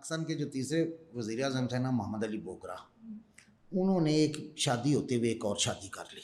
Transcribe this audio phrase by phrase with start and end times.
[0.00, 2.74] پاکستان کے جو تیسرے وزیر اعظم تھے نا، محمد علی بوگرا
[3.72, 6.20] انہوں نے ایک شادی ہوتے ہوئے ایک اور شادی کر لی۔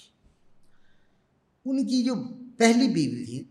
[1.65, 2.15] ان کی جو
[2.59, 3.45] پہلی بیوی تھی،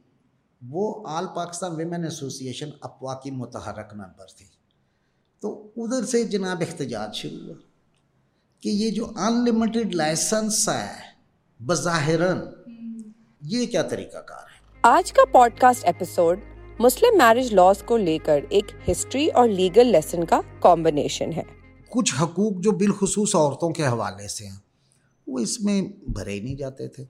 [0.69, 4.45] وہ آل پاکستان ویمن ایسوسیشن اپوا کی متحرک ممبر تھی۔
[5.39, 7.53] تو ادھر سے جناب احتجاج شروع ہوا
[8.59, 11.01] کہ یہ جو ان لمیٹڈ لائسنس ہے،
[11.65, 12.39] بظاہراً
[13.41, 15.25] یہ کیا طریقہ کار ہے؟ آج کا
[15.59, 16.39] podcast episode
[16.79, 21.43] Muslim marriage laws کو لے کر ایک ہسٹری اور لیگل لیسن کا کمبینیشن ہے۔
[21.89, 24.55] کچھ حقوق جو بالخصوص عورتوں کے حوالے سے ہیں،
[25.27, 27.05] وہ اس میں بھرے ہی نہیں جاتے تھے۔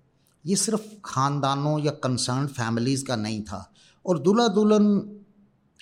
[0.45, 3.63] یہ صرف خاندانوں یا کنسرن فیملیز کا نہیں تھا،
[4.05, 4.87] اور دلہا دلہن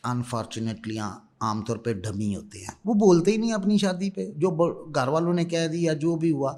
[0.03, 4.50] انفارچونیٹلی عام طور پہ ڈھمی ہوتے ہیں۔ وہ بولتے ہی نہیں اپنی شادی پہ، جو
[4.95, 6.58] گھر والوں نے کہہ دیا، جو بھی ہوا۔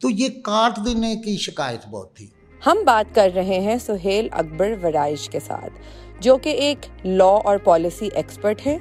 [0.00, 2.26] تو یہ کاٹ دینے کی شکایت بہت تھی۔
[2.66, 5.72] ہم بات کر رہے ہیں سہیل اکبر ورائش کے ساتھ،
[6.20, 8.76] جو کہ ایک لا اور پالیسی ایکسپرٹ ہے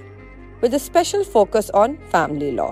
[0.63, 2.67] with special focus on family law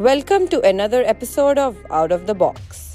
[0.00, 2.89] welcome to another episode of out of the box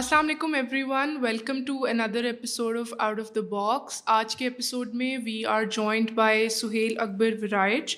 [0.00, 4.94] السلام علیکم everyone welcome to another episode of out of the box آج کے ایپیسوڈ
[4.94, 7.96] میں we are joined by Sohail Akbar Warraich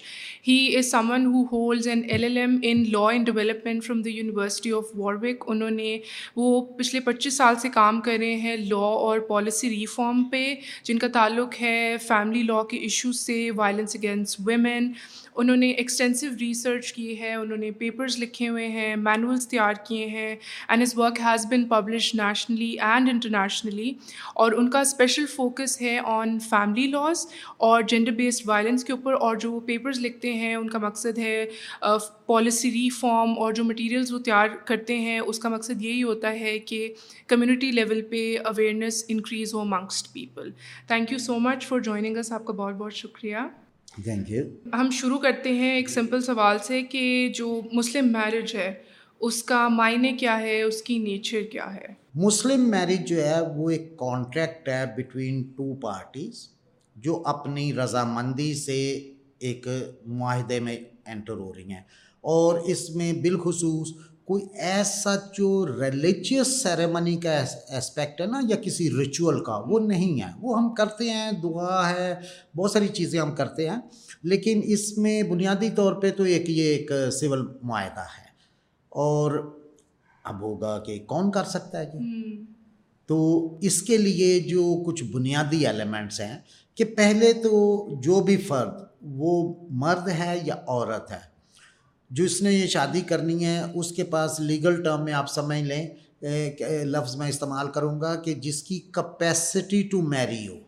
[0.48, 4.10] he is someone who holds an L L M in law and development from the
[4.10, 5.98] university of Warwick انہوں نے
[6.36, 10.98] وہ پچھلے پچیس سال سے کام کر رہے ہیں لا اور پالیسی ریفارم پہ، جن
[10.98, 14.92] کا تعلق ہے فیملی لا کے ایشوز سے وائلنس اگینسٹ ویمن
[15.36, 20.06] انہوں نے ایکسٹینسو ریسرچ کی ہے، انہوں نے پیپرز لکھے ہوئے ہیں مینولس تیار کیے
[20.06, 20.34] ہیں
[20.68, 23.92] and his work has been publish nationally and internationally
[24.34, 27.26] اور ان کا اسپیشل فوکس ہے آن فیملی لاس
[27.58, 31.18] اور جینڈر بیسڈ وائلنس کے اوپر، اور جو وہ پیپرز لکھتے ہیں، ان کا مقصد
[31.18, 31.44] ہے
[32.26, 36.58] پالیسی ریفارم اور جو مٹیریلز وہ تیار کرتے ہیں، اس کا مقصد یہی ہوتا ہے
[36.58, 36.92] کہ
[37.28, 40.50] کمیونٹی لیول پہ awareness increase who amongst people
[40.88, 43.36] thank you so much for joining اس آپ کا بہت بہت شکریہ۔
[43.92, 48.74] تھینک یو ہم شروع کرتے ہیں ایک سمپل سوال سے کہ جو مسلم میرج ہے
[49.20, 53.70] اس کا معنی کیا ہے؟ اس کی نیچر کیا ہے؟ مسلم میرج جو ہے وہ
[53.70, 56.48] ایک کانٹریکٹ ہے بٹوین ٹو پارٹیز
[56.96, 59.66] جو اپنی رضامندی سے ایک
[60.06, 60.76] معاہدے میں
[61.06, 61.82] انٹر ہو رہی ہیں۔
[62.20, 63.88] اور اس میں بالخصوص
[64.24, 67.44] کوئی ایسا جو ریلیجیس سیریمنی کا
[67.76, 71.90] اسپیکٹ ہے نا یا کسی ریچول کا وہ نہیں ہے۔ وہ ہم کرتے ہیں دعا
[71.90, 72.14] ہے
[72.56, 73.76] بہت ساری چیزیں ہم کرتے ہیں۔
[74.22, 78.32] لیکن اس میں بنیادی طور پہ تو ایک یہ ایک سول معاہدہ ہے۔
[78.88, 79.56] اور
[80.24, 82.42] اب ہوگا کہ کون کر سکتا ہے جی؟
[83.06, 86.38] تو اس کے لیے جو کچھ بنیادی ایلیمنٹس ہیں
[86.74, 91.31] کہ پہلے تو جو بھی فرد وہ مرد ہے یا عورت ہے۔
[92.12, 95.86] جس نے یہ شادی کرنی ہے اس کے پاس لیگل ٹرم میں آپ سمجھ لیں
[96.84, 100.58] لفظ میں استعمال کروں گا کہ جس کی capacity to marry who.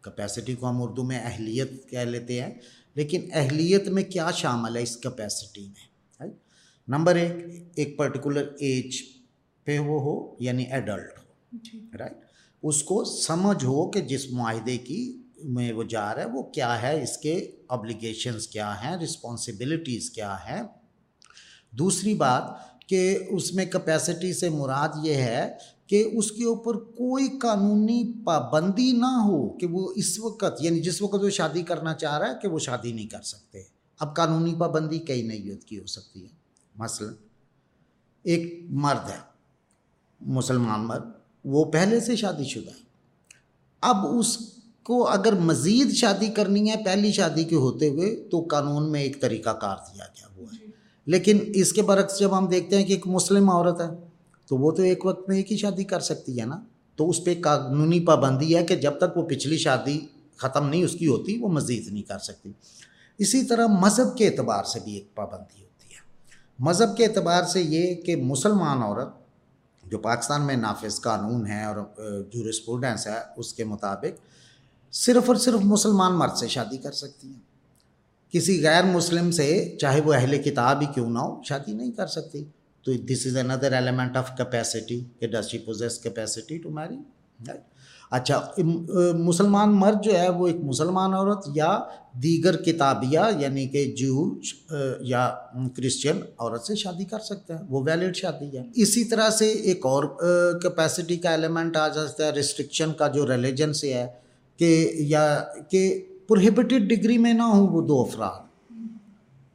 [0.00, 2.50] Capacity کو ہم اردو میں اہلیت کہہ لیتے ہیں
[2.94, 6.28] لیکن اہلیت میں کیا شامل ہے اس کپیسٹی میں؟
[6.88, 7.32] نمبر ایک
[7.74, 8.96] ایک پرٹیکولر ایج
[9.64, 11.22] پہ وہ ہو یعنی ایڈلٹ ہو۔
[11.98, 12.20] رائٹ جی۔
[12.62, 16.82] اس کو سمجھ ہو کہ جس معاہدے کی میں وہ جا رہا ہے، وہ کیا
[16.82, 20.62] ہے، اس کے ابلیگیشنس کیا ہیں رسپانسبلٹیز کیا ہیں۔
[21.70, 22.42] دوسری بات
[22.80, 28.92] کہ اس میں کپیسٹی سے مراد یہ ہے کہ اس کے اوپر کوئی قانونی پابندی
[28.92, 32.34] نہ ہو کہ وہ اس وقت یعنی جس وقت وہ شادی کرنا چاہ رہا ہے
[32.42, 33.62] کہ وہ شادی نہیں کر سکتے۔
[34.00, 36.28] اب قانونی پابندی کئی نہیں کی ہو سکتی ہے۔
[36.76, 37.12] مثلا
[38.22, 39.18] ایک مرد ہے،
[40.20, 41.02] مسلمان مرد،
[41.44, 42.86] وہ پہلے سے شادی شدہ ہے۔
[43.80, 44.38] اب اس
[44.86, 49.20] کو اگر مزید شادی کرنی ہے پہلی شادی کے ہوتے ہوئے، تو قانون میں ایک
[49.20, 50.66] طریقہ کار دیا گیا ہوا ہے۔
[51.06, 53.86] لیکن اس کے برعکس جب ہم دیکھتے ہیں کہ ایک مسلم عورت ہے،
[54.46, 56.64] تو وہ تو ایک وقت میں ایک ہی شادی کر سکتی ہے نا۔
[56.96, 60.00] تو اس پہ قانونی پابندی ہے کہ جب تک وہ پچھلی شادی
[60.36, 62.52] ختم نہیں اس کی ہوتی، وہ مزید نہیں کر سکتی۔
[63.18, 66.00] اسی طرح مذہب کے اعتبار سے بھی ایک پابندی ہوتی ہے۔
[66.58, 69.08] مذہب کے اعتبار سے یہ کہ مسلمان عورت،
[69.84, 71.76] جو پاکستان میں نافذ قانون ہے اور
[72.32, 74.35] جو رسپوڈنس ہے، اس کے مطابق
[74.92, 77.40] صرف اور صرف مسلمان مرد سے شادی کر سکتی ہیں۔
[78.32, 82.06] کسی غیر مسلم سے چاہے وہ اہل کتاب ہی کیوں نہ ہو، شادی نہیں کر
[82.06, 82.44] سکتی۔
[82.84, 86.96] تو this is another element of capacity کہ does she possess capacity to marry
[88.10, 88.40] اچھا
[89.18, 91.78] مسلمان مرد جو ہے، وہ ایک مسلمان عورت یا
[92.22, 94.34] دیگر کتابیہ یعنی کہ جو
[95.00, 95.28] یا
[95.76, 99.86] کرسچن عورت سے شادی کر سکتے ہیں۔ وہ ویلڈ شادی ہے۔ اسی طرح سے ایک
[99.86, 100.04] اور
[100.62, 104.06] کیپیسٹی کا ایلیمنٹ آ جاتا ہے ریسٹرکشن کا جو ریلیجن سے ہے
[104.56, 108.46] کہ یا کہ پروہیبٹیڈ ڈگری میں نہ ہوں وہ دو افراد۔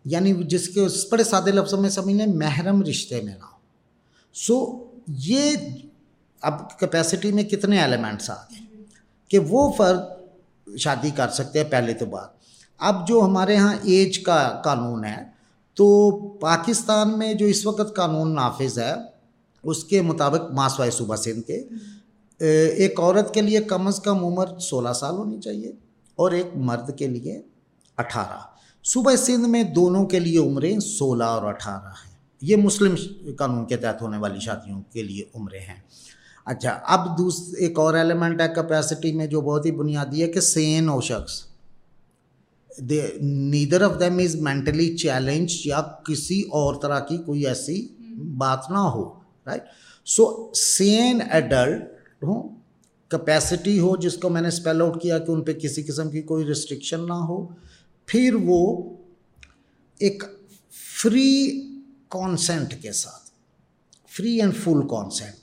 [0.06, 3.58] یعنی جس کے اس بڑے سادے لفظوں میں سمجھ لیں، محرم رشتے میں نہ ہو
[4.34, 5.56] سو یہ
[6.42, 8.84] اب کیپیسٹی میں کتنے ایلیمنٹس آ گئے
[9.28, 10.00] کہ وہ فرد
[10.78, 12.30] شادی کر سکتے ہیں پہلے تو بات
[12.78, 15.24] اب جو ہمارے ہاں ایج کا قانون ہے،
[15.74, 18.94] تو پاکستان میں جو اس وقت قانون نافذ ہے،
[19.64, 21.64] اس کے مطابق ماسوائے صوبہ سندھ کے
[22.42, 25.72] ایک عورت کے لیے کم از کم عمر سولہ سال ہونی چاہیے
[26.16, 27.42] اور ایک مرد کے لیے
[27.98, 28.40] اٹھارہ۔
[28.84, 32.12] صوبہ سندھ میں دونوں کے لیے عمریں سولہ اور اٹھارہ ہیں۔
[32.42, 32.96] یہ مسلم
[33.38, 35.80] قانون کے تحت ہونے والی شادیوں کے لیے عمریں ہیں۔
[36.46, 40.40] اچھا اب دوس، ایک اور ایلیمنٹ ہے کیپیسٹی میں جو بہت ہی بنیادی ہے کہ
[40.40, 41.46] سین ہو شخص۔
[43.22, 47.88] Neither of them is mentally challenged یا کسی اور طرح کی کوئی ایسی
[48.38, 49.14] بات نہ ہو
[49.46, 49.64] رائٹ
[50.06, 52.50] سو سین ایڈلٹ ہوں
[53.10, 56.22] کیپیسٹی ہو جس کو میں نے اسپیل آؤٹ کیا کہ ان پہ کسی قسم کی
[56.22, 57.48] کوئی ریسٹرکشن نہ ہو،
[58.08, 58.90] پھر وہ
[60.00, 60.24] ایک
[61.02, 61.62] فری
[62.10, 63.30] کانسینٹ کے ساتھ
[64.16, 65.36] فری اینڈ فل کانسینٹ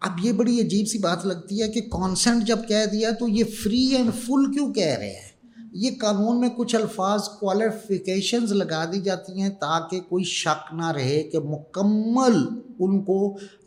[0.00, 3.44] اب یہ بڑی عجیب سی بات لگتی ہے کہ کانسینٹ جب کہہ دیا تو یہ
[3.62, 5.33] فری اینڈ فل کیوں کہہ رہے ہیں؟
[5.74, 11.22] یہ قانون میں کچھ الفاظ کوالیفیکیشنز لگا دی جاتی ہیں تاکہ کوئی شک نہ رہے
[11.22, 12.36] کہ مکمل
[12.78, 13.16] ان کو،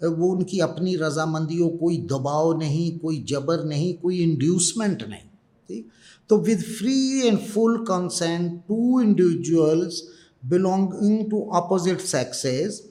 [0.01, 5.27] وہ ان کی اپنی رضامندی ہو کوئی دباؤ نہیں، کوئی جبر نہیں، کوئی انڈیوسمنٹ نہیں،
[5.69, 5.88] ٹھیک؟
[6.30, 10.01] تو with free and full consent to individuals
[10.44, 12.81] belonging to opposite sexes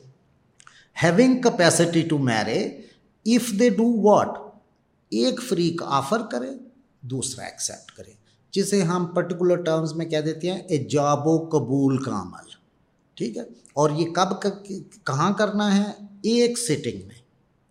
[0.96, 2.58] having capacity to marry
[3.26, 4.38] if they do what
[5.12, 6.50] ایک فریق آفر کرے،
[7.00, 8.15] دوسرا ایکسیپٹ کرے۔
[8.52, 12.48] جسے ہم پرٹیکولر ٹرمز میں کہہ دیتے ہیں ایجاب و قبول کا عمل،
[13.14, 13.42] ٹھیک ہے؟
[13.74, 14.42] اور یہ کب
[15.04, 15.90] کہاں کرنا ہے؟
[16.22, 17.20] ایک سٹنگ میں،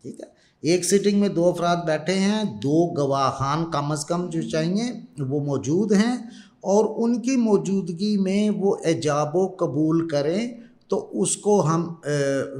[0.02, 0.26] ٹھیک ہے؟
[0.62, 4.84] ایک سٹنگ میں دو افراد بیٹھے ہیں، دو گواہان کم از کم جو چاہیے
[5.20, 6.16] وہ موجود ہیں
[6.62, 10.54] اور ان کی موجودگی میں وہ ایجاب و قبول کریں
[10.88, 11.94] تو اس کو ہم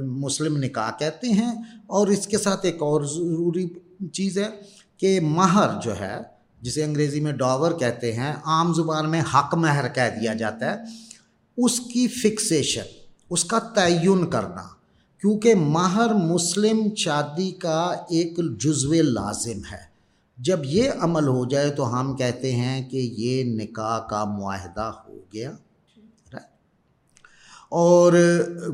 [0.02, 1.52] مسلم نکاح کہتے ہیں۔
[1.86, 3.68] اور اس کے ساتھ ایک اور ضروری
[4.12, 4.48] چیز ہے
[4.96, 6.35] کہ مہر جو ہے
[6.66, 10.76] جسے انگریزی میں ڈاور کہتے ہیں، عام زبان میں حق مہر کہہ دیا جاتا ہے۔
[11.56, 12.82] اس کی فکسیشن
[13.30, 14.62] اس کا تعین کرنا۔
[15.20, 19.78] کیونکہ مہر مسلم شادی کا ایک جزو لازم ہے۔
[20.38, 25.16] جب یہ عمل ہو جائے تو ہم کہتے ہیں کہ یہ نکاح کا معاہدہ ہو
[25.32, 25.50] گیا۔
[27.68, 28.12] اور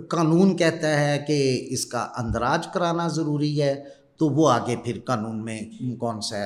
[0.08, 3.84] قانون کہتا ہے کہ اس کا اندراج کرانا ضروری ہے۔
[4.16, 5.60] تو وہ آگے پھر قانون میں
[5.98, 6.36] کون سا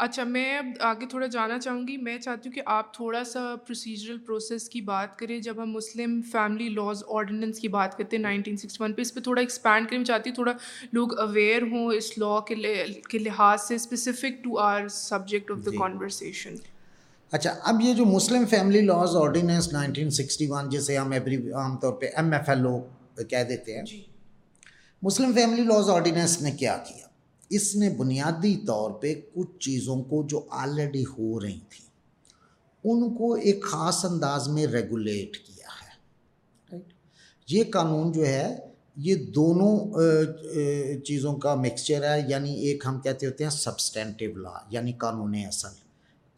[0.00, 3.54] اچھا میں اب آگے تھوڑا جانا چاہوں گی۔ میں چاہتی ہوں کہ آپ تھوڑا سا
[3.66, 8.22] پروسیجرل پروسیس کی بات کریں۔ جب ہم مسلم فیملی لاز آرڈیننس کی بات کرتے ہیں
[8.22, 10.52] نائنٹین سکسٹی ون پہ اس پہ تھوڑا ایکسپینڈ کریں۔ میں چاہتی ہوں تھوڑا
[10.92, 12.38] لوگ اویئر ہوں اس لا
[13.08, 16.54] کے لحاظ سے specific to our subject of the conversation
[17.32, 21.76] اچھا اب یہ جو Muslim family laws ordinance nineteen sixty one جسے ہم ایوری عام
[21.78, 22.78] طور پہ ایم ایف ایل او
[23.30, 23.84] کہہ دیتے ہیں۔
[25.02, 27.06] مسلم فیملی لاز آرڈیننس نے کیا کیا؟
[27.50, 31.88] اس نے بنیادی طور پہ کچھ چیزوں کو جو آلریڈی ہو رہی تھیں،
[32.84, 35.92] ان کو ایک خاص انداز میں ریگولیٹ کیا ہے۔
[36.72, 36.92] رائٹ
[37.48, 38.48] یہ قانون جو ہے،
[38.96, 39.74] یہ دونوں
[41.04, 45.74] چیزوں کا مکسچر ہے یعنی ایک ہم کہتے ہوتے ہیں سبسٹینٹیو لا یعنی قانون اصل۔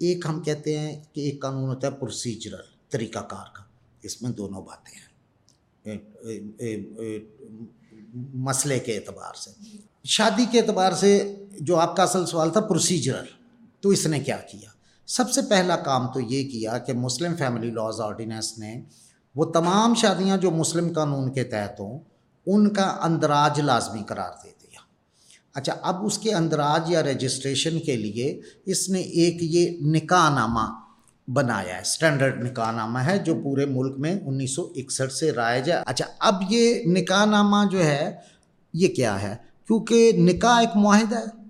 [0.00, 3.62] ایک ہم کہتے ہیں کہ ایک قانون ہوتا ہے پروسیجرل طریقہ کار کا۔
[4.02, 5.10] اس میں دونوں باتیں ہیں۔
[8.12, 9.50] مسئلے کے اعتبار سے۔
[10.04, 13.24] شادی کے اعتبار سے جو آپ کا اصل سوال تھا پروسیجرل
[13.80, 14.70] تو اس نے کیا کیا؟
[15.06, 18.82] سب سے پہلا کام تو یہ کیا کہ مسلم فیملی لاز آرڈیننس نے
[19.36, 21.98] وہ تمام شادیاں جو مسلم قانون کے تحت ہوں
[22.46, 24.80] ان کا اندراج لازمی قرار دے دیا۔
[25.54, 30.81] اچھا اب اس کے اندراج یا رجسٹریشن کے لیے اس نے ایک یہ نکاح نامہ
[31.28, 35.70] بنایا ہے۔ اسٹینڈرڈ نکاح نامہ ہے جو پورے ملک میں انیس سو اکسٹھ سے رائج
[35.70, 38.14] ہے۔ اچھا اب یہ نکاح نامہ جو ہے،
[38.72, 39.36] یہ کیا ہے؟
[39.66, 41.42] کیونکہ نکاح ایک معاہدہ ہے۔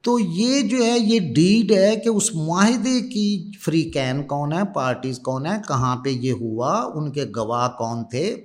[0.00, 4.58] تو یہ جو ہے، یہ ڈیڈ ہے کہ اس معاہدے کی فری کین کون ہے؟
[4.74, 8.44] پارٹیز کون ہے کہاں پہ یہ ہوا؟ ان کے گواہ کون تھے؟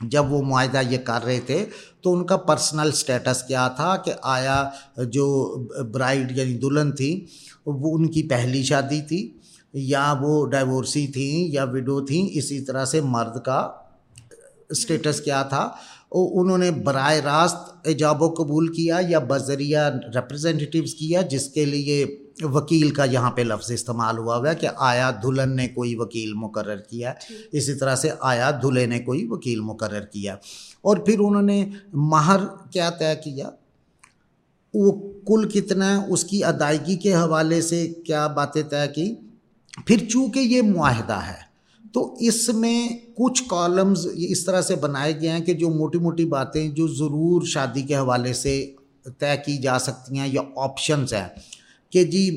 [0.00, 1.66] جب وہ معاہدہ یہ کر رہے تھے،
[2.00, 4.70] تو ان کا پرسنل سٹیٹس کیا تھا کہ آیا
[5.04, 5.56] جو
[5.92, 7.26] برائڈ یعنی دلہن تھی،
[7.66, 9.35] وہ ان کی پہلی شادی تھی۔
[9.78, 13.70] یا وہ ڈائیورسی تھیں یا وڈو تھیں اسی طرح سے مرد کا
[14.68, 15.70] اسٹیٹس کیا تھا۔
[16.10, 22.18] انہوں نے براہ راست ایجاب و قبول کیا یا بذریعہ ریپرزینٹیوز کیا جس کے لیے
[22.42, 26.32] وکیل کا یہاں پہ لفظ استعمال ہوا ہوا ہے کہ آیا دلہن نے کوئی وکیل
[26.34, 27.12] مقرر کیا۔
[27.52, 30.34] اسی طرح سے آیا دلہے نے کوئی وکیل مقرر کیا۔
[30.82, 32.40] اور پھر انہوں نے مہر
[32.70, 33.50] کیا طے کیا۔
[34.74, 39.14] وہ کل کتنا ہے اس کی ادائیگی کے حوالے سے کیا باتیں طے کی
[39.76, 41.44] پھر چونکہ یہ معاہدہ ہے،
[41.94, 46.24] تو اس میں کچھ کالمز اس طرح سے بنائے گئے ہیں کہ جو موٹی موٹی
[46.24, 48.54] باتیں جو ضرور شادی کے حوالے سے
[49.18, 51.28] طے کی جا سکتی ہیں یا آپشنز ہیں
[51.92, 52.28] کہ جی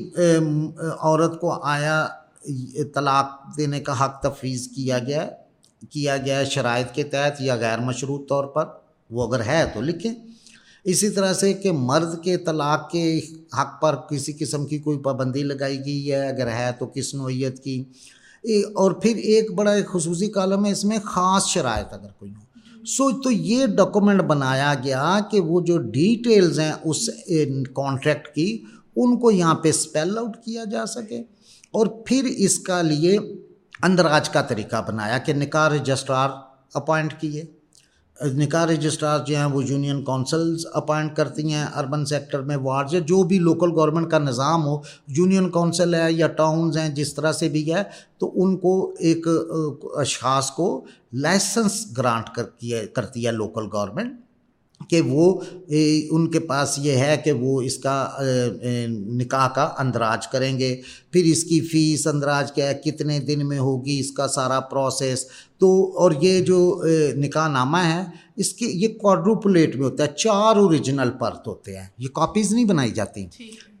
[1.00, 2.06] عورت کو آیا،
[2.94, 5.28] طلاق دینے کا حق تفویض کیا گیا
[5.90, 8.64] کیا گیا ہے شرائط کے تحت یا غیر مشروط طور پر،
[9.10, 10.14] وہ اگر ہے تو لکھیں۔
[10.84, 13.20] اسی طرح سے کہ مرد کے طلاق کے
[13.60, 17.64] حق پر کسی قسم کی کوئی پابندی لگائی گئی ہے، اگر ہے تو کس نوعیت
[17.64, 17.84] کی؟
[18.74, 22.50] اور پھر ایک بڑا ایک خصوصی کالم ہے، اس میں خاص شرائط اگر کوئی ہو۔
[22.86, 27.10] سو، تو یہ ڈاکومنٹ بنایا گیا کہ وہ جو ڈیٹیلز ہیں اس
[27.74, 28.62] کانٹریکٹ کی،
[28.96, 31.18] ان کو یہاں پہ اسپیل آؤٹ کیا جا سکے۔
[31.70, 33.18] اور پھر اس کا لیے
[33.82, 36.30] اندراج کا طریقہ بنایا کہ نکاح رجسٹرار
[36.74, 37.44] اپوائنٹ کیے۔
[38.20, 43.22] نکاح رجسٹرار جو ہیں وہ یونین کونسلز اپوائنٹ کرتی ہیں اربن سیکٹر میں وارڈز جو
[43.22, 44.76] بھی لوکل گورنمنٹ کا نظام ہو
[45.08, 47.82] یونین کونسل ہے یا ٹاؤنز ہیں، جس طرح سے بھی ہے،
[48.18, 49.26] تو ان کو ایک
[49.96, 50.68] اشخاص کو
[51.12, 54.18] لائسنس گرانٹ کرتی ہے کرتی ہے لوکل گورنمنٹ
[54.88, 55.40] کہ وہ
[56.10, 58.08] ان کے پاس یہ ہے کہ وہ اس کا
[58.88, 63.58] نکاح کا اندراج کریں گے۔ پھر اس کی فیس اندراج کیا ہے؟ کتنے دن میں
[63.58, 65.24] ہوگی اس کا سارا پروسیس؟
[65.58, 66.82] تو اور یہ جو
[67.16, 68.02] نکاح نامہ ہے
[68.36, 72.64] اس کے یہ کوڈروپلیٹ میں ہوتا ہے چار اوریجنل پرت ہوتے ہیں۔ یہ کاپیز نہیں
[72.64, 73.26] بنائی جاتی۔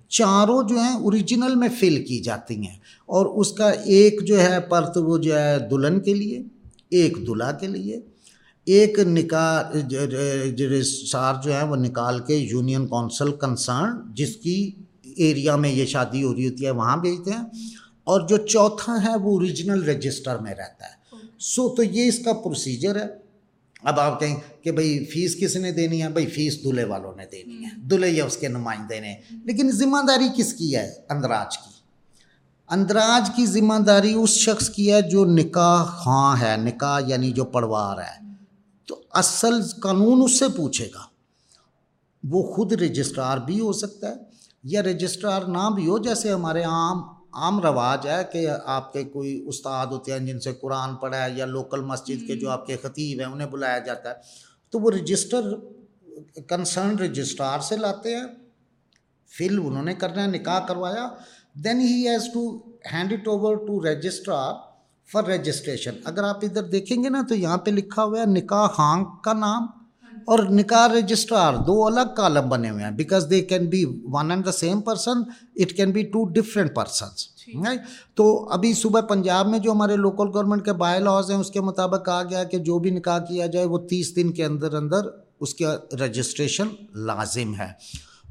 [0.08, 2.76] چاروں جو ہیں اوریجنل میں فل کی جاتی ہیں۔
[3.06, 6.42] اور اس کا ایک جو ہے پرت وہ جو ہے دلہن کے لیے
[6.90, 8.00] ایک دلہا کے لیے۔
[8.64, 14.70] ایک نکاح رجسٹرار جو ہیں وہ نکال کے یونین کونسل کنسرن، جس کی
[15.02, 17.44] ایریا میں یہ شادی ہو رہی ہوتی ہے، وہاں بھیجتے ہیں۔
[18.04, 22.32] اور جو چوتھا ہے وہ اوریجنل رجسٹر میں رہتا ہے۔ سو تو یہ اس کا
[22.32, 23.06] پروسیجر ہے۔
[23.82, 27.24] اب آپ کہیں کہ بھائی فیس کس نے دینی ہے؟ بھائی فیس دلہے والوں نے
[27.32, 29.14] دینی ہے۔ دلہے یا اس کے نمائندے نے۔
[29.44, 31.70] لیکن ذمہ داری کس کی ہے؟ اندراج کی۔
[32.68, 37.44] اندراج کی ذمہ داری اس شخص کی ہے جو نکاح خواں ہے، نکاح یعنی جو
[37.44, 38.29] پڑوار ہے۔
[39.10, 41.00] اصل قانون اس سے پوچھے گا۔
[42.30, 44.14] وہ خود رجسٹرار بھی ہو سکتا ہے
[44.64, 47.02] یا رجسٹرار نہ بھی ہو جیسے ہمارے عام
[47.32, 51.30] عام رواج ہے کہ آپ کے کوئی استاد ہوتے ہیں جن سے قرآن پڑھا ہے
[51.30, 54.14] یا لوکل مسجد کے جو آپ کے خطیب ہیں انہیں بلایا جاتا ہے۔
[54.70, 55.54] تو وہ رجسٹر
[56.48, 58.24] کنسرن رجسٹرار سے لاتے ہیں۔
[59.38, 61.08] فل انہوں نے کرنا ہے نکاح کروایا۔
[61.54, 62.56] Then he has to
[62.92, 64.69] hand it over to registrar
[65.12, 68.66] for registration اگر آپ ادھر دیکھیں گے نا تو یہاں پہ لکھا ہوا ہے نکاح
[68.66, 69.66] خان کا نام
[70.24, 74.46] اور نکاح رجسٹرار دو الگ کالم بنے ہوئے ہیں because they can be one and
[74.46, 75.22] the same person
[75.56, 77.26] it can be two different persons
[78.14, 81.60] تو ابھی صبح پنجاب میں جو ہمارے لوکل گورنمنٹ کے بائی لاز ہیں اس کے
[81.60, 85.08] مطابق کہا گیا کہ جو بھی نکاح کیا جائے وہ تیس دن کے اندر اندر
[85.40, 87.72] اس کا رجسٹریشن لازم ہے۔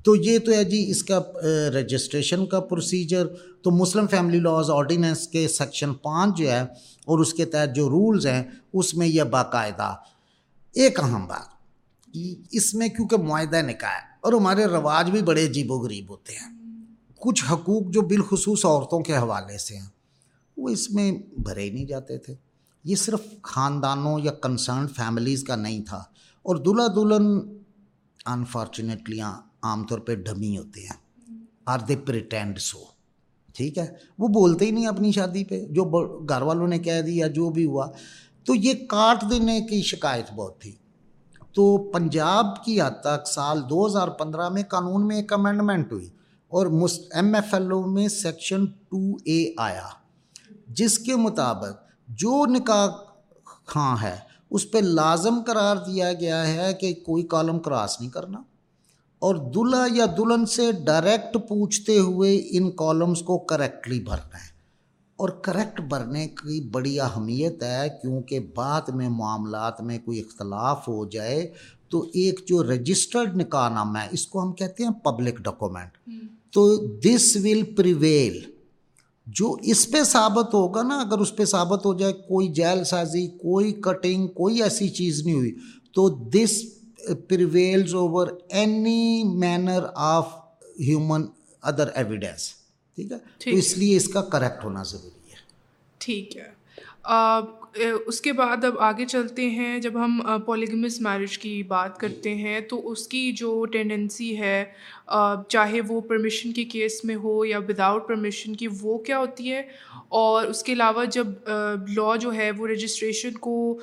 [0.03, 1.19] تو یہ تو ہے جی اس کا
[1.73, 3.27] رجسٹریشن کا پروسیجر
[3.61, 6.59] تو مسلم فیملی لاز آرڈیننس کے سیکشن پانچ جو ہے
[7.05, 9.93] اور اس کے تحت جو رولز ہیں، اس میں یہ باقاعدہ۔
[10.75, 11.57] ایک اہم بات
[12.51, 16.33] اس میں کیونکہ معاہدہ نکاح ہے اور ہمارے رواج بھی بڑے عجیب و غریب ہوتے
[16.33, 16.49] ہیں۔
[17.15, 19.87] کچھ حقوق جو بالخصوص عورتوں کے حوالے سے ہیں،
[20.57, 22.35] وہ اس میں بھرے ہی نہیں جاتے تھے۔
[22.83, 25.97] یہ صرف خاندانوں یا کنسرن فیملیز کا نہیں تھا
[26.45, 27.37] اور دلہا دلہن
[28.25, 29.19] انفارچونیٹلی
[29.61, 31.35] عام طور پہ ڈمی ہوتے ہیں۔
[31.65, 32.77] آر دے پریٹینڈ سو
[33.53, 35.83] ٹھیک ہے۔ وہ بولتے ہی نہیں اپنی شادی پہ۔ جو
[36.29, 37.87] گھر والوں نے کہہ دیا، جو بھی ہوا۔
[38.43, 40.71] تو یہ کاٹ دینے کی شکایت بہت تھی۔
[41.53, 46.09] تو پنجاب کی حد تک سال دو ہزار پندرہ میں قانون میں ایک امینڈمنٹ ہوئی
[46.47, 46.67] اور
[47.13, 49.87] ایم ایف ایل او میں سیکشن ٹو اے آیا۔
[50.67, 52.87] جس کے مطابق جو نکاح
[53.65, 54.17] خاں ہے،
[54.49, 58.41] اس پہ لازم قرار دیا گیا ہے کہ کوئی کالم کراس نہیں کرنا۔
[59.21, 64.47] اور دلہا یا دلہن سے ڈائریکٹ پوچھتے ہوئے ان کالمز کو کریکٹلی بھرنا ہے
[65.19, 71.03] اور کریکٹ بھرنے کی بڑی اہمیت ہے کیونکہ بعد میں معاملات میں کوئی اختلاف ہو
[71.05, 71.47] جائے
[71.89, 75.97] تو ایک جو رجسٹرڈ نکاح نامہ ہے اس کو ہم کہتے ہیں پبلک ڈاکومنٹ
[76.51, 76.65] تو
[76.99, 78.39] دس ول پریویل
[79.27, 83.27] جو اس پہ ثابت ہوگا نا اگر اس پہ ثابت ہو جائے کوئی جیل سازی
[83.27, 85.51] کوئی کٹنگ کوئی ایسی چیز نہیں ہوئی
[85.93, 86.61] تو this
[87.29, 90.33] prevails over any manner of
[90.79, 91.25] human
[91.63, 92.53] other evidence
[92.97, 95.37] ٹھیک ہے تو اس لیے اس کا کریکٹ ہونا ضروری ہے
[96.01, 96.51] ٹھیک ہے
[98.07, 102.59] اس کے بعد اب آگے چلتے ہیں جب ہم پولیگمس میرج کی بات کرتے ہیں
[102.59, 104.63] تو اس کی جو ٹینڈنسی ہے
[105.47, 109.61] چاہے وہ پرمیشن کے کیس میں ہو یا وداؤٹ پرمیشن کی وہ کیا ہوتی ہے
[110.09, 111.27] اور اس کے علاوہ جب
[111.95, 113.79] لاء جو ہے وہ رجسٹریشن کو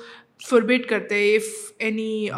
[0.47, 1.45] فربٹ کرتے ہیں if
[1.77, 2.29] any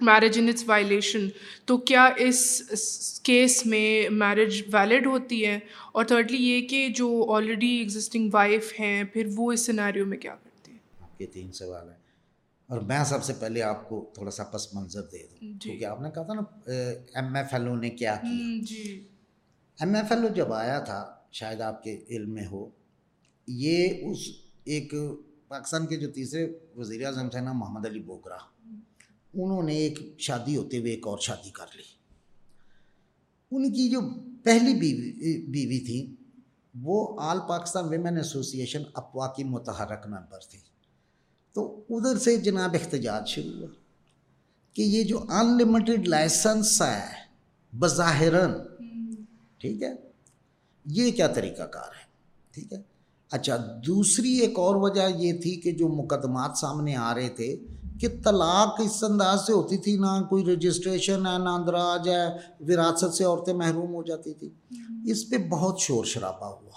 [0.00, 1.28] marriage in its violation
[1.64, 5.58] تو کیا اس کیس میں میرج ویلڈ ہوتی ہے?
[5.92, 10.34] اور تھرڈلی یہ کہ جو آلریڈی ایگزسٹنگ وائف ہیں پھر وہ اس سیناریو میں کیا
[10.34, 11.96] کرتے ہیں؟ آپ کے تین سوال ہیں۔
[12.68, 15.84] اور میں سب سے پہلے آپ کو تھوڑا سا پس منظر دے دوں۔ جی۔ کیونکہ
[15.84, 16.42] آپ نے کہا تھا نا
[17.20, 19.08] ایم ایف ایل او نے کیا کیا۔ جی۔
[19.80, 22.70] ایم ایف ایل او جب آیا تھا شاید آپ کے علم میں ہو
[23.46, 24.18] یہ اس
[24.64, 24.94] ایک
[25.48, 28.36] پاکستان کے جو تیسرے وزیر اعظم تھے نا محمد علی بوگرا
[29.36, 31.82] انہوں نے ایک شادی ہوتے ہوئے ایک اور شادی کر لی۔
[33.50, 34.00] ان کی جو
[34.42, 36.14] پہلی بیوی بیوی تھی،
[36.82, 40.58] وہ آل پاکستان ویمن ایسوسیشن اپوا کی متحرک ممبر تھی۔
[41.52, 43.66] تو ادھر سے جناب احتجاج شروع ہوا
[44.72, 47.14] کہ یہ جو ان لمیٹڈ لائسنس ہے،
[47.78, 48.50] بظاہراً،
[49.58, 49.92] ٹھیک ہے،
[50.86, 52.06] یہ کیا طریقہ کار ہے؟
[52.50, 52.78] ٹھیک ہے۔
[53.30, 57.56] اچھا دوسری ایک اور وجہ یہ تھی کہ جو مقدمات سامنے آ رہے تھے
[58.00, 62.26] کہ طلاق اس انداز سے ہوتی تھی نہ کوئی رجسٹریشن ہے نہ اندراج ہے
[62.60, 64.48] وراثت سے عورتیں محروم ہو جاتی تھی۔
[65.10, 66.70] اس پہ بہت شور شرابہ ہوا۔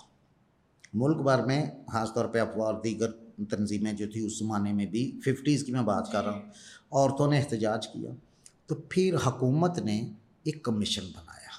[0.93, 3.11] ملک بھر میں خاص طور پہ افواہ اور دیگر
[3.49, 6.41] تنظیمیں جو تھی اس زمانے میں بھی ففٹیز کی میں بات کر رہا ہوں
[6.91, 8.09] عورتوں نے احتجاج کیا۔
[8.67, 10.11] تو پھر حکومت نے
[10.43, 11.49] ایک کمیشن بنایا۔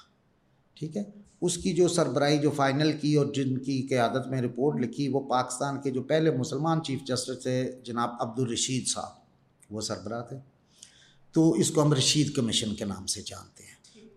[0.73, 1.03] ٹھیک ہے؟
[1.41, 5.19] اس کی جو سربراہی جو فائنل کی اور جن کی قیادت میں رپورٹ لکھی وہ
[5.19, 9.20] پاکستان کے جو پہلے مسلمان چیف جسٹس تھے جناب عبد الرشید صاحب۔
[9.71, 10.37] وہ سربراہ تھے۔
[11.31, 13.71] تو اس کو ہم رشید کمیشن کے نام سے جانتے ہیں۔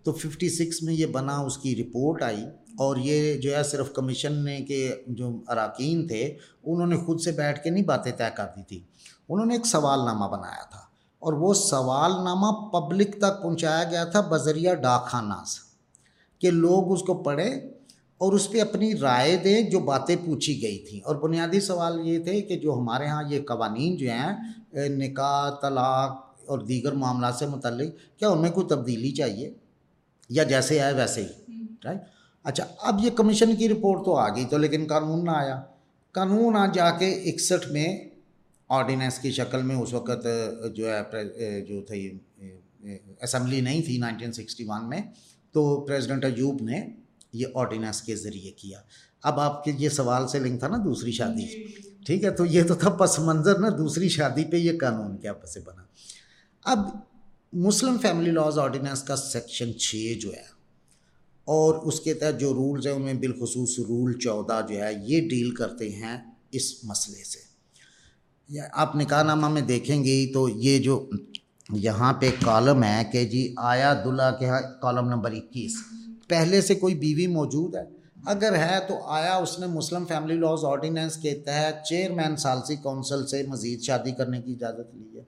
[0.05, 2.45] تو ففٹی سکس میں یہ بنا، اس کی رپورٹ آئی
[2.79, 7.33] اور یہ جو ہے صرف کمیشن نے کے جو اراکین تھے، انہوں نے خود سے
[7.33, 8.81] بیٹھ کے نہیں باتیں طے کر دی تھی
[9.29, 10.81] انہوں نے ایک سوال نامہ بنایا تھا
[11.19, 15.61] اور وہ سوال نامہ پبلک تک پہنچایا گیا تھا بذریعہ ڈاک خانہ سے
[16.39, 17.61] کہ لوگ اس کو پڑھیں
[18.19, 22.19] اور اس پہ اپنی رائے دیں جو باتیں پوچھی گئی تھیں۔ اور بنیادی سوال یہ
[22.19, 27.47] تھے کہ جو ہمارے ہاں یہ قوانین جو ہیں، نکاح، طلاق اور دیگر معاملات سے
[27.47, 29.55] متعلق، کیا ان میں کوئی تبدیلی چاہیے؟
[30.29, 31.55] یا جیسے آئے ویسے ہی
[31.85, 32.03] رائٹ
[32.45, 35.63] اچھا اب یہ کمیشن کی رپورٹ تو آ گئی تو لیکن قانون نہ آیا۔
[36.13, 37.99] قانون آ جا کے اکسٹھ میں
[38.69, 40.27] آرڈیننس کی شکل میں اس وقت
[40.77, 42.19] جو ہے جو تھی
[43.21, 45.01] اسمبلی نہیں تھی نائنٹین سکسٹی ون میں،
[45.53, 46.87] تو پریزیڈنٹ ایوب نے
[47.35, 48.81] یہ آرڈیننس کے ذریعے کیا۔
[49.23, 51.47] اب آپ کے یہ سوال سے لنک تھا نا دوسری شادی۔
[52.07, 55.33] ٹھیک ہے تو یہ تو تھا پس منظر نا دوسری شادی پہ یہ قانون کیا
[55.33, 55.83] پسے بنا۔
[56.65, 56.79] اب
[57.53, 60.55] مسلم فیملی لاز آرڈیننس کا سیکشن چھ جو ہے
[61.45, 65.29] اور اس کے تحت جو رولز ہیں ان میں بالخصوص رول چودہ جو ہے یہ
[65.29, 66.17] ڈیل کرتے ہیں
[66.53, 67.55] اس مسئلے سے۔
[68.73, 71.11] آپ نکاح نامہ میں دیکھیں گے تو یہ جو
[71.73, 74.47] یہاں پہ کالم ہے کہ جی آیا دلہا کے
[74.83, 75.77] کالم نمبر اکیس۔
[76.29, 77.83] پہلے سے کوئی بیوی موجود ہے۔
[78.27, 83.27] اگر ہے تو آیا اس نے مسلم فیملی لاز آرڈیننس کے تحت چیئرمین سالسی کونسل
[83.27, 85.25] سے مزید شادی کرنے کی اجازت لی ہے۔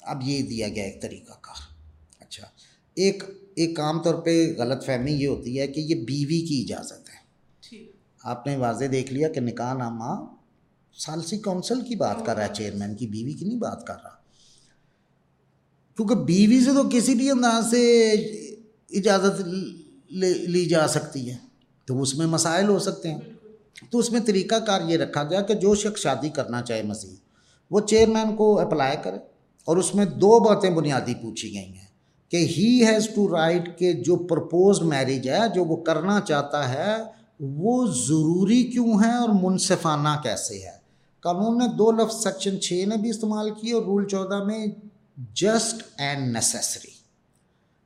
[0.00, 1.74] اب یہ دیا گیا ایک طریقہ کار۔
[2.20, 2.46] اچھا
[2.94, 7.08] ایک ایک عام طور پہ غلط فہمی یہ ہوتی ہے کہ یہ بیوی کی اجازت
[7.08, 7.20] ہے۔
[8.24, 10.24] آپ نے واضح دیکھ لیا کہ نکاح نامہ
[10.98, 14.20] سالسی کونسل کی بات کر رہا ہے چیئرمین کی بیوی کی نہیں بات کر رہا۔
[15.96, 18.10] کیونکہ بیوی سے تو کسی بھی انداز سے
[18.92, 19.40] اجازت
[20.10, 21.36] لی جا سکتی ہے
[21.86, 23.20] تو اس میں مسائل ہو سکتے ہیں۔
[23.90, 27.14] تو اس میں طریقہ کار یہ رکھا گیا کہ جو شخص شادی کرنا چاہے مزید
[27.70, 29.16] وہ چیئرمین کو اپلائی کرے۔
[29.64, 31.90] اور اس میں دو باتیں بنیادی پوچھی گئی ہیں
[32.28, 36.96] کہ ہی ہیز ٹو رائٹ کہ جو پرپوزڈ میرج ہے، جو وہ کرنا چاہتا ہے،
[37.40, 40.80] وہ ضروری کیوں ہے اور منصفانہ کیسے ہے۔
[41.20, 44.66] قانون نے دو لفظ سیکشن چھ نے بھی استعمال کی اور رول چودہ میں
[45.18, 46.99] just and necessary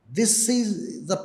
[0.09, 0.77] this is
[1.09, 1.15] the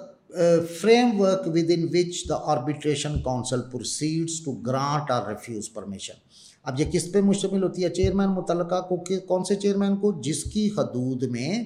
[1.20, 6.14] framework within which the arbitration council proceeds to grant or refuse permission
[6.62, 10.44] اب یہ کس پہ مشتمل ہوتی ہے؟ چیئرمین متعلقہ کو کون سے چیئرمین کو؟ جس
[10.44, 11.64] کی حدود میں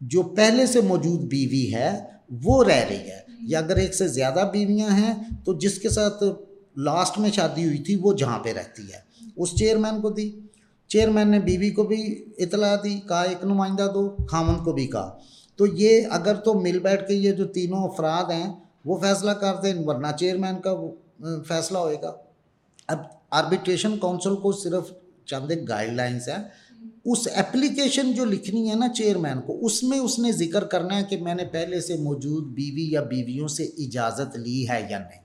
[0.00, 2.02] جو پہلے سے موجود بیوی ہے،
[2.44, 5.14] وہ رہ رہی ہے۔ یا اگر ایک سے زیادہ بیویاں ہیں،
[5.44, 6.22] تو جس کے ساتھ
[6.76, 8.98] لاسٹ میں شادی ہوئی تھی، وہ جہاں پہ رہتی ہے۔
[9.36, 10.30] اس چیئرمین کو دی۔
[10.86, 15.18] چیئرمین نے بیوی کو بھی اطلاع دی، کہا، ایک نمائندہ دو خامن کو بھی کہا۔
[15.60, 18.52] تو یہ اگر تو مل بیٹھ کے یہ جو تینوں افراد ہیں،
[18.84, 20.74] وہ فیصلہ کر دیں ورنہ چیئرمین کا
[21.48, 22.12] فیصلہ ہوئے گا۔
[22.88, 22.98] اب
[23.30, 24.92] آربیٹریشن کونسل کو صرف
[25.24, 26.44] چند ایک گائیڈ لائنس ہیں۔
[27.04, 31.02] اس اپلیکیشن جو لکھنی ہے نا چیئرمین کو، اس میں اس نے ذکر کرنا ہے
[31.10, 35.22] کہ میں نے پہلے سے موجود بیوی یا بیویوں سے اجازت لی ہے یا نہیں۔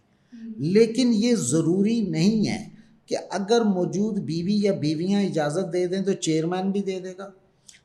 [0.57, 2.69] لیکن یہ ضروری نہیں ہے
[3.05, 7.29] کہ اگر موجود بیوی یا بیویاں اجازت دے دیں تو چیئرمین بھی دے دے گا۔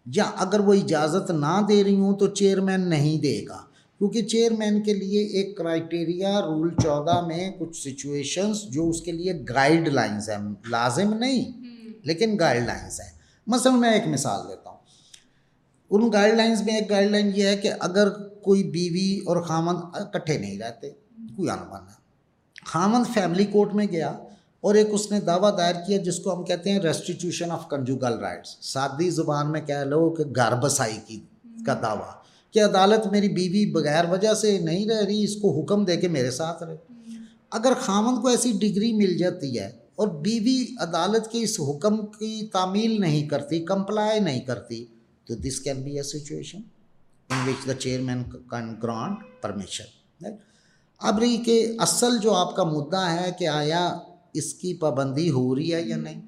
[0.07, 3.59] یا اگر وہ اجازت نہ دے رہی ہوں تو چیئرمین نہیں دے گا۔
[3.99, 9.33] کیونکہ چیئرمین کے لیے ایک کرائٹیریا رول چودہ میں کچھ سچویشنس جو اس کے لیے
[9.49, 11.53] گائیڈ لائنس ہیں لازم نہیں
[12.05, 14.77] لیکن گائیڈ لائنس ہیں۔ مثلا میں ایک مثال دیتا ہوں۔
[15.91, 18.11] ان گائیڈ لائنس میں ایک گائیڈ لائن یہ ہے کہ اگر
[18.43, 20.91] کوئی بیوی اور خامند اکٹھے نہیں رہتے
[21.37, 22.01] کوئی انومان ہے۔
[22.65, 24.19] خامند فیملی کورٹ میں گیا
[24.61, 28.19] اور ایک اس نے دعویٰ دائر کیا جس کو ہم کہتے ہیں ریسٹیٹیوشن آف کنجوگل
[28.19, 31.21] رائٹس سادی زبان میں کہہ لو کہ گھر بسائی کی
[31.67, 32.11] کا دعویٰ۔
[32.51, 36.09] کہ عدالت میری بیوی بغیر وجہ سے نہیں رہ رہی، اس کو حکم دے کے
[36.09, 36.77] میرے ساتھ رہے۔
[37.51, 42.47] اگر خامن کو ایسی ڈگری مل جاتی ہے اور بیوی عدالت کے اس حکم کی
[42.53, 44.85] تعمیل نہیں کرتی کمپلائی نہیں کرتی،
[45.25, 46.59] تو this can be a situation
[47.31, 50.27] in which the chairman can grant permission
[50.99, 53.99] اب رہی کہ اصل جو آپ کا مدعا ہے کہ آیا
[54.33, 56.21] اس کی پابندی ہو رہی ہے یا نہیں؟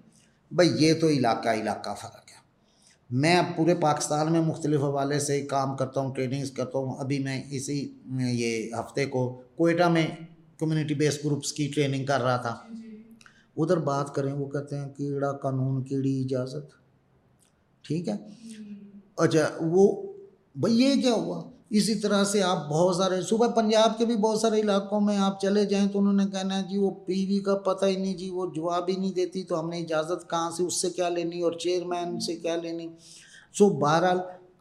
[0.53, 2.43] بھائی یہ تو علاقہ علاقہ فرق ہے۔
[3.11, 7.19] میں اب پورے پاکستان میں مختلف حوالے سے کام کرتا ہوں ٹریننگز کرتا ہوں۔ ابھی
[7.19, 10.07] میں اسی یہ ہفتے کو کوئٹہ میں
[10.59, 12.59] کمیونٹی بیس گروپس کی ٹریننگ کر رہا تھا۔
[13.57, 16.71] ادھر بات کریں وہ کہتے ہیں کیڑا قانون کیڑی اجازت۔
[17.83, 18.17] ٹھیک ہے؟
[19.17, 20.13] اچھا وہ
[20.57, 24.41] بھائی یہ کیا ہوا؟ اسی طرح سے آپ بہت سارے، صبح پنجاب کے بھی بہت
[24.41, 27.39] سارے علاقوں میں آپ چلے جائیں تو انہوں نے کہنا ہے جی وہ پی وی
[27.39, 30.51] کا پتہ ہی نہیں جی وہ جواب ہی نہیں دیتی، تو ہم نے اجازت کہاں
[30.51, 32.89] سے، اس سے کیا لینی اور چیئرمین سے کیا لینی؟
[33.55, 34.19] سو بہرحال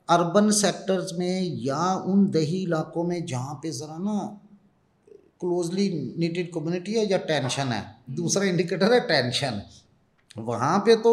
[0.09, 4.17] اربن سیکٹرز میں یا ان دیہی علاقوں میں جہاں پہ ذرا نا
[5.39, 7.81] کلوزلی نیٹڈ کمیونٹی ہے یا ٹینشن ہے،
[8.17, 9.59] دوسرا انڈیکیٹر ہے ٹینشن
[10.37, 11.11] وہاں پہ تو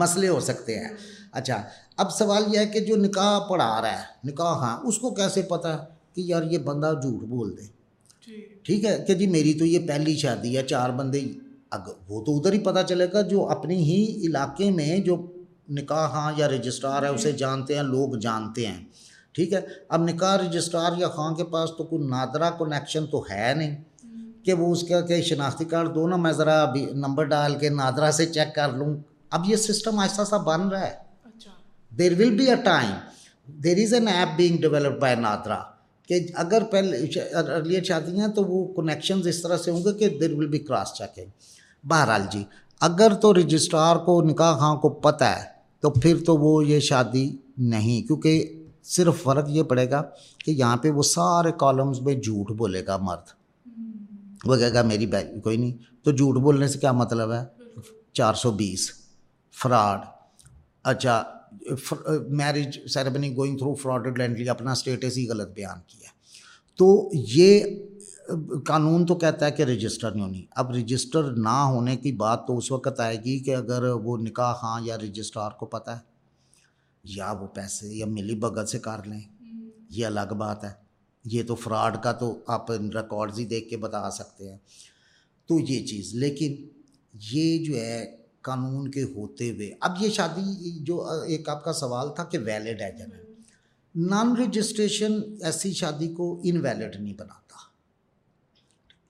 [0.00, 0.88] مسئلے ہو سکتے ہیں۔
[1.32, 1.62] اچھا
[1.96, 5.42] اب سوال یہ ہے کہ جو نکاح پڑھا رہا ہے نکاح ہاں اس کو کیسے
[5.42, 5.76] پتا
[6.14, 7.62] کہ یار یہ بندہ جھوٹ بول دے؟
[8.26, 11.20] جی۔ ٹھیک ہے کہ جی میری تو یہ پہلی شادی ہے چار بندے
[11.70, 15.16] اگر وہ تو ادھر ہی پتہ چلے گا جو اپنی ہی علاقے میں جو
[15.68, 18.84] نکاح ہاں یا رجسٹرار ہے اسے جانتے ہیں لوگ جانتے ہیں
[19.32, 23.54] ٹھیک ہے؟ اب نکاح رجسٹرار یا خاں کے پاس تو کوئی نادرا کنیکشن تو ہے
[23.54, 23.76] نہیں۔
[24.44, 27.68] کہ وہ اس کا کہ شناختی کارڈ دو نا میں ذرا ابھی نمبر ڈال کے
[27.68, 28.96] نادرا سے چیک کر لوں۔
[29.30, 31.11] اب یہ سسٹم ایسا سا بن رہا ہے۔
[31.98, 32.92] There will be a time
[33.64, 35.58] there is an app being develop by NADRA
[36.08, 36.98] کہ اگر پہلے
[37.34, 40.94] ارلیئر شادیاں تو وہ کنیکشنز اس طرح سے ہوں گے کہ there will be cross
[40.94, 41.30] checking
[41.84, 42.44] بہرحال جی
[42.80, 45.44] اگر تو رجسٹرار کو، نکاح خاں کو پتہ ہے،
[45.80, 50.02] تو پھر تو وہ یہ شادی نہیں، کیونکہ صرف فرق یہ پڑے گا
[50.44, 53.28] کہ یہاں پہ وہ سارے کالمز میں جھوٹ بولے گا مرد۔
[54.44, 57.44] وہ کہے گا میری بیگ کوئی نہیں، تو جھوٹ بولنے سے کیا مطلب ہے؟
[58.12, 58.90] چار سو بیس۔
[59.62, 59.98] فراڈ۔
[60.84, 61.22] اچھا
[62.28, 63.74] marriage ceremony going through
[64.18, 66.08] fraudulently اپنا اسٹیٹس ہی غلط بیان کیا۔
[66.76, 67.60] تو یہ
[68.66, 72.58] قانون تو کہتا ہے کہ رجسٹر نہیں ہونی۔ اب رجسٹر نہ ہونے کی بات تو
[72.58, 76.12] اس وقت آئے گی کہ اگر وہ نکاح خاں یا رجسٹرار کو پتہ ہے
[77.04, 79.20] یا وہ پیسے یا ملی بغل سے کر لیں۔
[79.90, 80.70] یہ الگ بات ہے۔
[81.24, 84.58] یہ تو فراڈ کا تو آپ ریکارڈز ہی دیکھ کے بتا سکتے ہیں۔
[85.46, 86.54] تو یہ چیز لیکن
[87.32, 92.14] یہ جو ہے قانون کے ہوتے ہوئے۔ اب یہ شادی جو ایک آپ کا سوال
[92.14, 93.32] تھا کہ ویلڈ ہے جنرل
[93.94, 97.56] نان رجسٹریشن ایسی شادی کو انویلڈ نہیں بناتا۔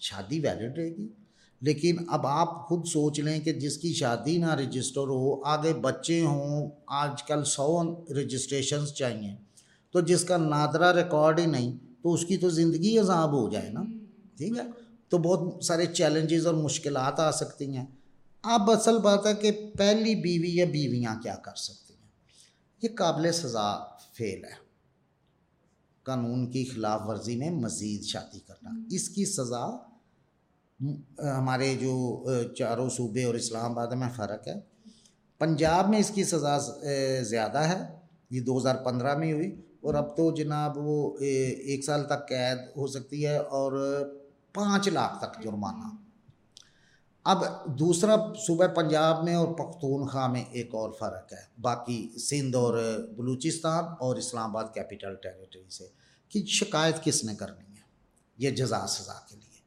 [0.01, 1.09] شادی ویلڈ رہے گی۔
[1.61, 6.21] لیکن اب آپ خود سوچ لیں کہ جس کی شادی نہ رجسٹر ہو، آگے بچے
[6.21, 9.35] ہوں، آج کل سو رجسٹریشنز چاہیے۔
[9.91, 13.69] تو جس کا نادرہ ریکارڈ ہی نہیں، تو اس کی تو زندگی عذاب ہو جائے
[13.69, 13.83] نا۔
[14.37, 14.63] ٹھیک ہے؟
[15.09, 17.87] تو بہت سارے چیلنجز اور مشکلات آ سکتی ہیں۔
[18.43, 22.09] اب اصل بات ہے کہ پہلی بیوی یا بیویاں کیا کر سکتی ہیں؟
[22.83, 24.63] یہ قابل سزا فیل ہے۔
[26.03, 29.67] قانون کی خلاف ورزی میں مزید شادی کرنا۔ اس کی سزا،
[31.39, 32.25] ہمارے جو
[32.59, 34.55] چاروں صوبے اور اسلام آباد میں فرق ہے۔
[35.39, 36.59] پنجاب میں اس کی سزا
[37.23, 37.99] زیادہ ہے۔
[38.31, 42.59] یہ دو ہزار پندرہ میں ہوئی اور اب تو جناب وہ ایک سال تک قید
[42.77, 44.03] ہو سکتی ہے اور
[44.55, 46.02] پانچ لاکھ تک جرمانہ۔
[47.25, 47.45] اب
[47.79, 53.85] دوسرا صوبہ پنجاب میں اور پختونخوا میں ایک اور فرق ہے۔ باقی سندھ اور بلوچستان
[54.01, 55.89] اور اسلام آباد کیپٹل ٹیریٹری سے
[56.29, 57.83] کہ شکایت کس نے کرنی ہے؟
[58.39, 59.61] یہ جزا سزا کے لیے۔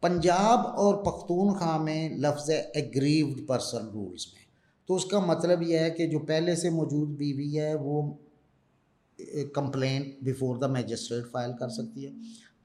[0.00, 4.46] پنجاب اور پختونخوا میں لفظ ایگریوڈ پرسن رولز میں۔
[4.86, 8.14] تو اس کا مطلب یہ ہے کہ جو پہلے سے موجود بیوی ہے وہ
[9.54, 12.10] complaint before the magistrate file کر سکتی ہے۔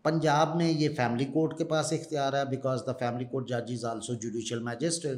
[0.03, 3.85] پنجاب میں یہ فیملی کورٹ کے پاس اختیار ہے بیکاز دا فیملی کورٹ جج از
[3.85, 5.17] آلسو جوڈیشل میجسٹریٹ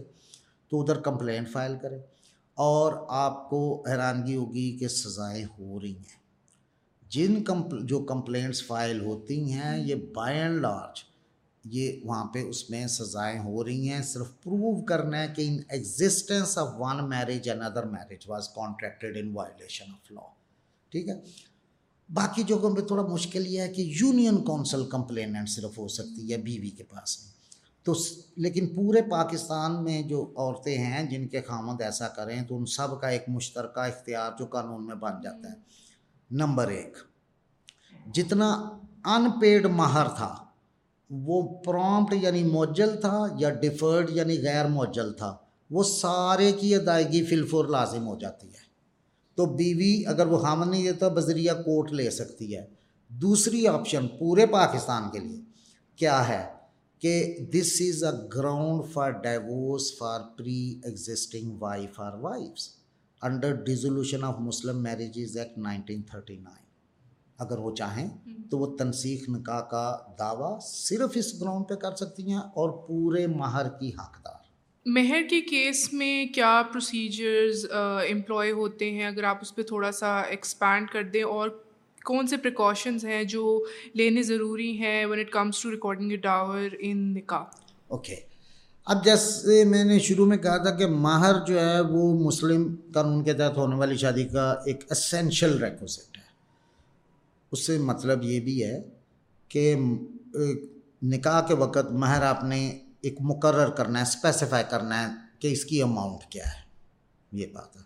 [0.69, 1.97] تو ادھر کمپلینٹ فائل کرے
[2.53, 6.21] اور آپ کو حیرانگی ہوگی کہ سزائیں ہو رہی ہیں۔
[7.09, 11.03] جن کمپل جو کمپلینٹس فائل ہوتی ہیں، یہ بائی اینڈ لارج
[11.63, 15.57] یہ وہاں پہ اس میں سزائیں ہو رہی ہیں۔ صرف پروو کرنا ہے کہ in
[15.69, 20.21] existence of one marriage and other marriage was contracted in violation of law
[20.89, 21.19] ٹھیک ہے؟
[22.13, 26.37] باقی جگہوں پہ تھوڑا مشکل یہ ہے کہ یونین کونسل کمپلیننٹ صرف ہو سکتی ہے
[26.37, 27.31] بیوی کے پاس۔ میں
[27.83, 27.93] تو
[28.35, 33.01] لیکن پورے پاکستان میں جو عورتیں ہیں، جن کے خامد ایسا کریں تو ان سب
[33.01, 35.55] کا ایک مشترکہ اختیار جو قانون میں بن جاتا ہے۔
[36.31, 36.97] نمبر ایک،
[38.13, 38.53] جتنا
[39.05, 40.35] ان پیڈ مہر تھا،
[41.09, 45.35] وہ پرومپٹ یعنی موجل تھا یا ڈیفرڈ یعنی غیر موجل تھا،
[45.69, 48.62] وہ سارے کی ادائیگی فلفور لازم ہو جاتی ہے۔
[49.35, 52.65] تو بیوی اگر وہ خامن نہیں دیتا، بذریعہ کورٹ لے سکتی ہے۔
[53.09, 55.41] دوسری آپشن پورے پاکستان کے لیے
[55.95, 56.43] کیا ہے
[56.99, 62.69] کہ this is a ground for divorce for pre existing wife or wives
[63.21, 66.61] under dissolution of Muslim marriages act nineteen thirty nine
[67.37, 68.07] اگر وہ چاہیں
[68.49, 73.27] تو وہ تنسیخ نکاح کا دعویٰ صرف اس گراؤنڈ پہ کر سکتی ہیں اور پورے
[73.27, 74.42] مہر کی حقدار
[74.85, 80.19] مہر کے کیس میں کیا پروسیجرز امپلائی ہوتے ہیں؟ اگر آپ اس پہ تھوڑا سا
[80.19, 81.49] ایکسپینڈ کر دیں، اور
[82.05, 83.43] کون سے پریکاشنز ہیں جو
[83.93, 87.43] لینے ضروری ہیں when it comes to recording a dower in nikah
[87.87, 88.15] okay
[88.87, 93.23] اب جیسے میں نے شروع میں کہا تھا کہ ماہر جو ہے وہ مسلم قانون
[93.23, 96.21] کے تحت ہونے والی شادی کا ایک اسینشل ریکوزٹ ہے۔
[97.51, 98.81] اس سے مطلب یہ بھی ہے
[99.51, 99.75] کہ
[101.03, 102.59] نکاح کے وقت مہر آپ نے
[103.03, 106.63] ایک مقرر کرنا ہے اسپیسیفائی کرنا ہے کہ اس کی اماؤنٹ کیا ہے۔
[107.31, 107.81] یہ بات ہے۔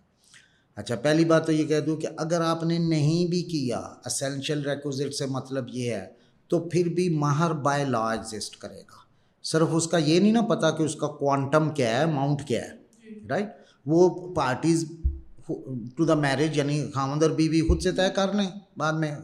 [0.75, 4.69] اچھا پہلی بات تو یہ کہہ دوں کہ اگر آپ نے نہیں بھی کیا اسینشیل
[4.69, 6.07] ریکوزٹ سے مطلب یہ ہے،
[6.47, 8.97] تو پھر بھی ماہر بائی لا ایگزسٹ کرے گا۔
[9.43, 12.61] صرف اس کا یہ نہیں نا پتا کہ اس کا کوانٹم کیا ہے اماؤنٹ کیا
[12.61, 12.71] ہے۔
[13.29, 13.47] رائٹ
[13.85, 14.91] وہ پارٹیز
[15.95, 19.15] ٹو دا میرج یعنی خامد اور بیوی خود سے طے کر لیں۔ بعد میں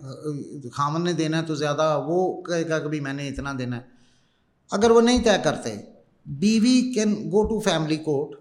[0.74, 3.78] خامن نے دینا ہے تو زیادہ وہ کہے گا کہ بھی میں نے اتنا دینا
[3.78, 3.93] ہے۔
[4.76, 5.76] اگر وہ نہیں طے کرتے،
[6.26, 8.36] بیوی can go to family court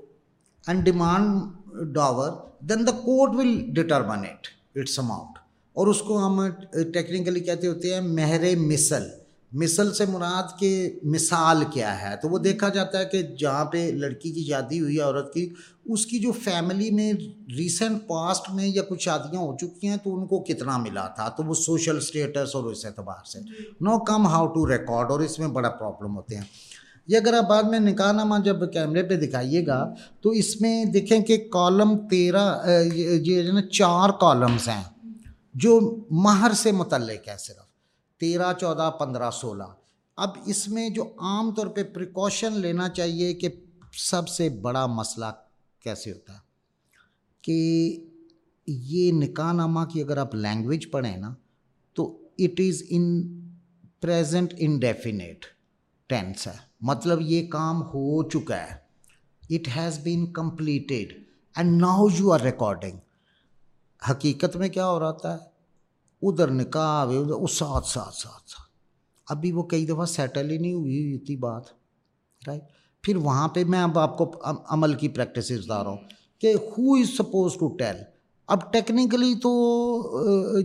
[0.64, 2.30] and demand dower
[2.68, 5.38] then the court will determine it its amount
[5.76, 6.40] اور اس کو ہم
[6.92, 9.08] ٹیکنیکلی کہتے ہوتے ہیں مہر مثل.
[9.52, 13.90] مثل سے مراد کے مثال کیا ہے؟ تو وہ دیکھا جاتا ہے کہ جہاں پہ
[13.94, 15.48] لڑکی کی شادی ہوئی ہے عورت کی
[15.84, 17.12] اس کی جو فیملی میں
[17.56, 21.28] ریسنٹ پاسٹ میں یا کچھ شادیاں ہو چکی ہیں تو ان کو کتنا ملا تھا؟
[21.28, 23.38] تو وہ سوشل اسٹیٹس اور اس اعتبار سے۔
[23.80, 26.44] Now come how to record اور اس میں بڑا پرابلم ہوتے ہیں۔
[27.06, 30.84] یہ اگر آپ بعد میں نکاح نامہ جب کیمرے پہ دکھائیے گا تو اس میں
[30.84, 32.62] دیکھیں کہ کالم تیرہ
[32.94, 34.82] یہ نا چار کالمز ہیں
[35.54, 37.61] جو مہر سے متعلق ہے صرف۔
[38.22, 39.62] تیرہ، چودہ، پندرہ، سولہ۔
[40.16, 43.48] اب اس میں جو عام طور پہ پریکاشن لینا چاہیے کہ
[43.92, 45.24] سب سے بڑا مسئلہ
[45.80, 46.38] کیسے ہوتا ہے؟
[47.42, 47.96] کہ
[48.66, 51.34] یہ نکاح نامہ کی اگر آپ لینگویج پڑھیں نا،
[51.94, 53.22] تو it is in
[54.00, 55.44] present indefinite
[56.06, 58.76] tense ہے۔ مطلب یہ کام ہو چکا ہے۔
[59.50, 61.24] It has been completed
[61.56, 62.96] and now you are recording
[64.10, 65.38] حقیقت میں کیا ہو رہا تھا؟
[66.22, 68.70] ادھر نکاح ادھر ساتھ ساتھ ساتھ ساتھ۔
[69.26, 71.62] ابھی وہ کئی دفعہ سیٹل ہی نہیں ہوئی تھی بات
[72.42, 72.62] رائٹ
[73.04, 75.96] پھر وہاں پہ میں اب آپ کو عمل کی پریکٹس بتا رہا ہوں
[76.40, 77.96] کہ who is suppose to tell
[78.48, 79.50] اب ٹیکنیکلی تو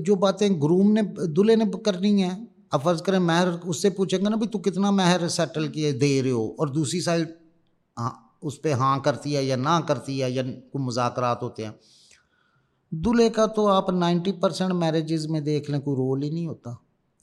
[0.05, 4.19] جو باتیں گروم نے، دلہے نے کرنی ہیں، اب فرض کریں مہر، اس سے پوچھیں
[4.19, 7.27] گے نا بھائی تو کتنا مہر سیٹل کیے، دے رہے ہو؟ اور دوسری سائڈ
[7.97, 8.09] ہاں
[8.41, 11.71] اس پہ ہاں کرتی ہے یا نہ کرتی ہے یا کوئی مذاکرات ہوتے ہیں۔
[12.91, 16.71] دلہے کا تو آپ نائنٹی پرسینٹ میریجز میں دیکھ لیں کوئی رول ہی نہیں ہوتا۔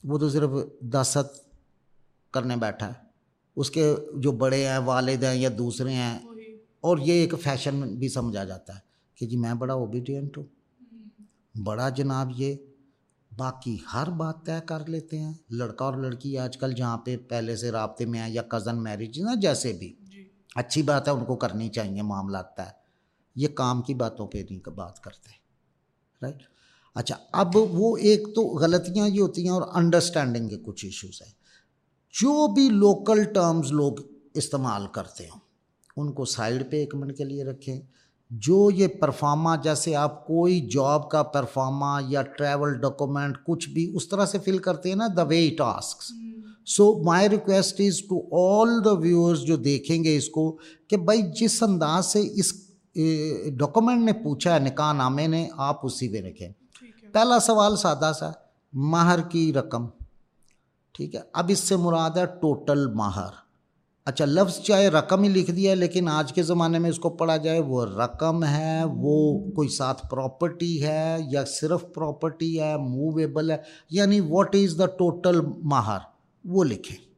[0.03, 0.49] وہ تو صرف
[0.81, 1.17] دست
[2.33, 2.93] کرنے بیٹھا ہے۔
[3.55, 6.19] اس کے جو بڑے ہیں والد ہیں یا دوسرے ہیں
[6.81, 8.79] اور یہ ایک فیشن بھی سمجھا جاتا ہے
[9.15, 10.43] کہ جی میں بڑا اوبیڈینٹ ہوں۔
[11.63, 12.55] بڑا جناب یہ۔
[13.37, 17.55] باقی ہر بات طے کر لیتے ہیں۔ لڑکا اور لڑکی آج کل جہاں پہ پہلے
[17.55, 21.25] سے رابطے میں ہیں یا کزن میرج نا جیسے بھی۔ جی۔ اچھی بات ہے ان
[21.25, 22.69] کو کرنی چاہیے معاملات طے۔
[23.35, 25.44] یہ کام کی باتوں پہ نہیں بات کرتے۔
[26.25, 26.43] رائٹ
[26.95, 31.33] اچھا اب وہ ایک تو غلطیاں یہ ہوتی ہیں اور انڈرسٹینڈنگ کے کچھ ایشوز ہیں۔
[32.13, 33.93] جو بھی لوکل ٹرمز لوگ
[34.33, 35.39] استعمال کرتے ہوں،
[35.97, 37.81] ان کو سائڈ پہ ایک منٹ کے لیے رکھیں۔
[38.31, 44.07] جو یہ پرفارما جیسے آپ کوئی جاب کا پرفارما یا ٹریول ڈاکومنٹ کچھ بھی اس
[44.09, 46.03] طرح سے فل کرتے ہیں نا the way task
[46.65, 50.57] so my request is to all the viewers جو دیکھیں گے اس کو،
[50.87, 52.53] کہ بھائی جس انداز سے اس
[53.49, 56.49] ڈاکومنٹ نے پوچھا ہے، نکاح نامے نے، آپ اسی پہ رکھیں۔
[57.13, 58.31] پہلا سوال سادہ سا،
[58.73, 59.87] ماہر کی رقم۔
[60.91, 63.45] ٹھیک ہے، اب اس سے مراد ہے ٹوٹل ماہر۔
[64.05, 67.37] اچھا لفظ چاہے رقم ہی لکھ دیا، لیکن آج کے زمانے میں اس کو پڑھا
[67.37, 73.57] جائے وہ رقم ہے، وہ کوئی ساتھ پراپرٹی ہے یا صرف پراپرٹی ہے موویبل ہے
[73.89, 75.97] یعنی واٹ از دا ٹوٹل ماہر؟
[76.45, 77.14] وہ لکھیں۔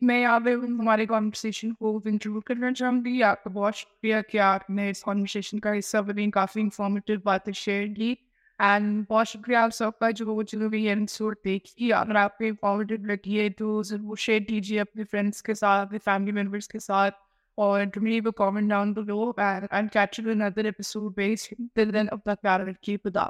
[0.00, 4.38] میں یہاں پہ ہمارے کانورسیشن کو انکلوڈ کرنا چاہوں گی۔ آپ کا بہت شکریہ کہ
[4.38, 8.14] آپ نے اس کانورسیشن کا حصہ بنی کافی انفارمیٹیو باتیں شیئر کی۔
[8.58, 12.96] اینڈ بہت شکریہ آپ سب کا جو چلو بھی ایپیسوڈ دیکھیے اگر آپ کو انفارمیٹیو
[13.00, 17.14] لگی ہے تو ضرور شیئر کیجیے اپنے فرینڈس کے ساتھ، اپنے فیملی ممبرس کے ساتھ۔
[17.54, 19.32] اور ڈمی وہ comment down below
[19.70, 23.26] and catch you another episode بیس دل دن اپنا پیار رکھیے خدا